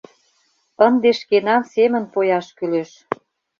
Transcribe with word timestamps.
Ынде 0.87 1.09
шкенан 1.19 1.63
семын 1.73 2.03
пояш 2.13 2.47
кӱлеш. 2.57 2.91